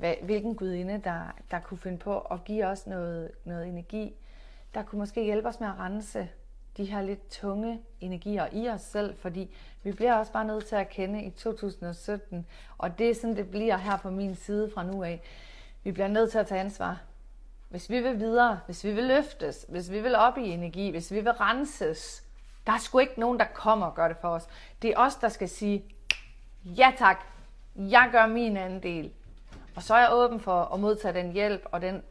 [0.00, 1.20] hvad, hvilken gudinde, der,
[1.50, 4.14] der kunne finde på at give os noget, noget energi,
[4.74, 6.28] der kunne måske hjælpe os med at rense
[6.76, 10.76] de her lidt tunge energier i os selv, fordi vi bliver også bare nødt til
[10.76, 12.46] at kende i 2017,
[12.78, 15.22] og det er sådan, det bliver her på min side fra nu af.
[15.84, 17.02] Vi bliver nødt til at tage ansvar.
[17.68, 21.12] Hvis vi vil videre, hvis vi vil løftes, hvis vi vil op i energi, hvis
[21.12, 22.24] vi vil renses,
[22.66, 24.48] der er sgu ikke nogen, der kommer og gør det for os.
[24.82, 25.84] Det er os, der skal sige,
[26.64, 27.24] ja tak,
[27.76, 29.12] jeg gør min andel.
[29.80, 32.02] Og så er jeg åben for at modtage den hjælp og den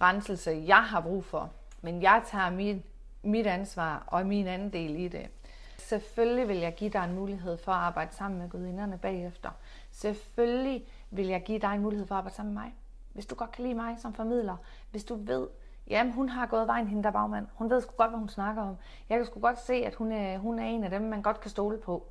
[0.00, 1.50] renselse, jeg har brug for.
[1.82, 2.82] Men jeg tager min,
[3.22, 5.30] mit ansvar og min andel i det.
[5.78, 9.50] Selvfølgelig vil jeg give dig en mulighed for at arbejde sammen med gudinderne bagefter.
[9.90, 12.74] Selvfølgelig vil jeg give dig en mulighed for at arbejde sammen med mig.
[13.12, 14.56] Hvis du godt kan lide mig som formidler,
[14.90, 15.46] hvis du ved,
[15.88, 17.46] jamen hun har gået vejen, hende der bagmand.
[17.54, 18.76] Hun ved sgu godt, hvad hun snakker om.
[19.08, 21.40] Jeg kan sgu godt se, at hun er, hun er en af dem, man godt
[21.40, 22.06] kan stole på.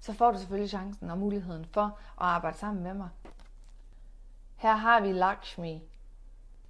[0.00, 3.08] Så får du selvfølgelig chancen og muligheden for at arbejde sammen med mig.
[4.60, 5.82] Her har vi Lakshmi.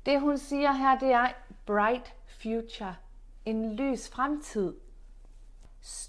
[0.07, 1.29] Det hun siger her, det er
[1.67, 2.97] bright future.
[3.45, 4.77] En lys fremtid.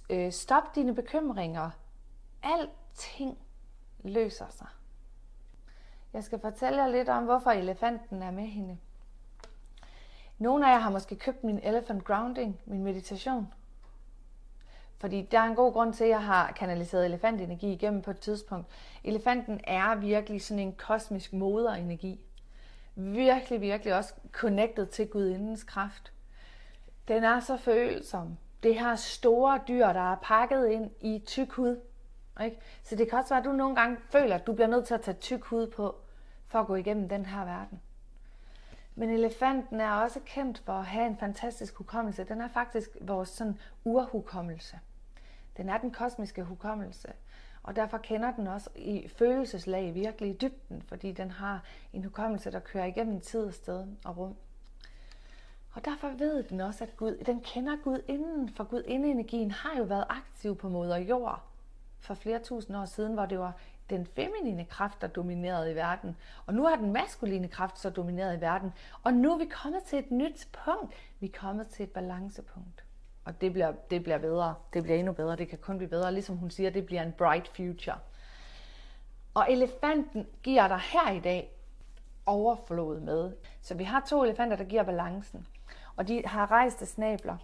[0.10, 1.70] Øh, stop dine bekymringer.
[2.44, 3.38] Alting
[4.04, 4.68] løser sig.
[6.14, 8.78] Jeg skal fortælle jer lidt om, hvorfor elefanten er med hende.
[10.38, 13.54] Nogle af jer har måske købt min Elephant Grounding, min meditation.
[15.02, 18.20] Fordi der er en god grund til, at jeg har kanaliseret elefantenergi igennem på et
[18.20, 18.68] tidspunkt.
[19.04, 22.20] Elefanten er virkelig sådan en kosmisk moderenergi.
[22.96, 26.14] Virkelig, virkelig også connected til gudindens kraft.
[27.08, 28.38] Den er så følsom.
[28.64, 31.80] Det her store dyr, der er pakket ind i tyk hud.
[32.44, 32.58] Ikke?
[32.84, 34.94] Så det kan også være, at du nogle gange føler, at du bliver nødt til
[34.94, 35.96] at tage tyk hud på,
[36.48, 37.82] for at gå igennem den her verden.
[38.96, 42.24] Men elefanten er også kendt for at have en fantastisk hukommelse.
[42.24, 44.80] Den er faktisk vores sådan urhukommelse.
[45.58, 47.14] Den er den kosmiske hukommelse.
[47.64, 51.64] Og derfor kender den også i følelseslag virkelig i dybden, fordi den har
[51.94, 54.36] en hukommelse, der kører igennem tid, sted og rum.
[55.74, 59.78] Og derfor ved den også, at Gud, den kender Gud inden, for Gud energien har
[59.78, 61.44] jo været aktiv på moder jord
[62.00, 63.54] for flere tusind år siden, hvor det var
[63.90, 66.18] den feminine kraft, der dominerede i verden.
[66.46, 68.74] Og nu har den maskuline kraft så domineret i verden.
[69.04, 70.94] Og nu er vi kommet til et nyt punkt.
[71.20, 72.84] Vi er kommet til et balancepunkt.
[73.26, 74.56] Og det bliver, det bliver bedre.
[74.74, 75.36] Det bliver endnu bedre.
[75.36, 76.12] Det kan kun blive bedre.
[76.12, 77.98] Ligesom hun siger, det bliver en bright future.
[79.34, 81.58] Og elefanten giver dig her i dag
[82.26, 83.32] overflod med.
[83.62, 85.48] Så vi har to elefanter, der giver balancen.
[85.96, 87.38] Og de har rejste snabler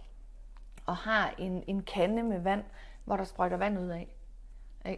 [0.86, 2.64] og har en, en kande med vand,
[3.04, 4.08] hvor der sprøjter vand ud af.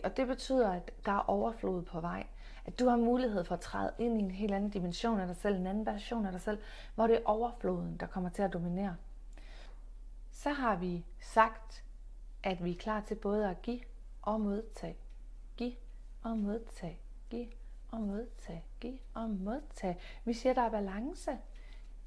[0.04, 2.26] Og det betyder, at der er overflod på vej.
[2.64, 5.36] At du har mulighed for at træde ind i en helt anden dimension af dig
[5.36, 6.58] selv, en anden version af dig selv,
[6.94, 8.96] hvor det er overfloden, der kommer til at dominere.
[10.42, 11.84] Så har vi sagt,
[12.42, 13.80] at vi er klar til både at give
[14.22, 14.96] og modtage.
[15.56, 15.72] Giv
[16.22, 17.00] og modtage.
[17.30, 17.46] Giv
[17.90, 18.64] og modtage.
[18.80, 19.98] Giv og modtage.
[20.24, 21.30] Vi siger, at der er balance.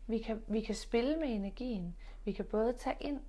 [0.08, 1.96] Vi kan, vi kan spille med energien.
[2.26, 3.20] Vi kan både tage ind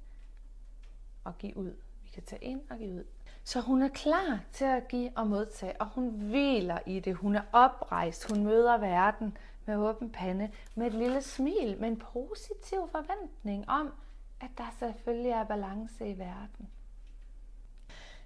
[1.24, 1.76] og give ud.
[2.02, 3.04] Vi kan tage ind og give ud.
[3.44, 7.14] Så hun er klar til at give og modtage, og hun hviler i det.
[7.14, 8.30] Hun er oprejst.
[8.32, 13.92] Hun møder verden med åben pande, med et lille smil, med en positiv forventning om,
[14.44, 16.68] at der selvfølgelig er balance i verden.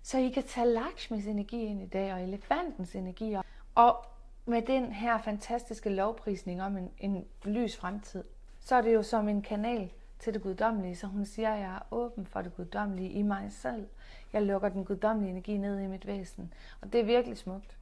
[0.02, 3.36] Så I kan tage Lakshmis energi ind i dag, og elefantens energi,
[3.74, 4.04] og
[4.46, 8.24] med den her fantastiske lovprisning om en, en lys fremtid,
[8.60, 11.74] så er det jo som en kanal til det guddommelige, så hun siger, at jeg
[11.74, 13.86] er åben for det guddommelige i mig selv.
[14.32, 17.77] Jeg lukker den guddommelige energi ned i mit væsen, og det er virkelig smukt.